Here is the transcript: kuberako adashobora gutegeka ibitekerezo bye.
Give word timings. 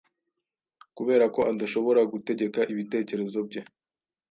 kuberako 0.95 1.39
adashobora 1.51 2.01
gutegeka 2.13 2.59
ibitekerezo 2.71 3.39
bye. 3.47 3.61